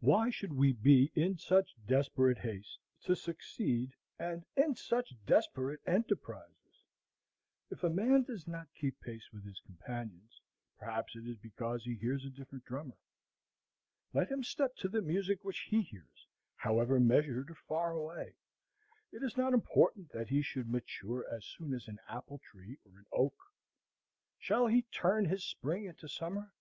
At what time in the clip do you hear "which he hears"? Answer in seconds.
15.42-16.26